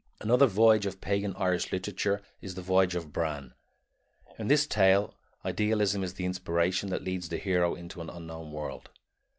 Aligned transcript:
Another 0.19 0.47
voyage 0.47 0.87
of 0.87 0.99
pagan 0.99 1.35
Irish 1.37 1.71
literature 1.71 2.23
is 2.41 2.55
the 2.55 2.63
Voyage 2.63 2.95
of 2.95 3.13
Bran. 3.13 3.53
In 4.39 4.47
this 4.47 4.65
tale 4.65 5.13
idealism 5.45 6.03
is 6.03 6.15
the 6.15 6.25
inspiration 6.25 6.89
that 6.89 7.03
leads 7.03 7.29
the 7.29 7.37
hero 7.37 7.75
into 7.75 8.03
the 8.03 8.11
unknown 8.11 8.51
world. 8.51 8.89